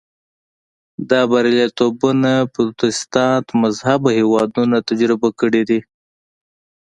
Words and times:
دا 1.09 1.21
بریالیتوبونه 1.31 2.31
پروتستانت 2.53 3.45
مذهبه 3.61 4.09
هېوادونو 4.19 4.77
تجربه 4.89 5.29
کړي 5.39 5.61
دي. 5.69 5.79